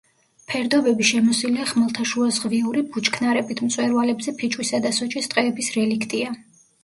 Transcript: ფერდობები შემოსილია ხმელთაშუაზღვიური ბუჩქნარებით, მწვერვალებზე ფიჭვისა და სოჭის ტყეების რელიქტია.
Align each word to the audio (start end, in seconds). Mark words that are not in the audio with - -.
ფერდობები 0.51 1.03
შემოსილია 1.09 1.65
ხმელთაშუაზღვიური 1.71 2.83
ბუჩქნარებით, 2.95 3.63
მწვერვალებზე 3.67 4.35
ფიჭვისა 4.41 4.81
და 4.87 4.95
სოჭის 5.01 5.29
ტყეების 5.35 5.71
რელიქტია. 5.79 6.33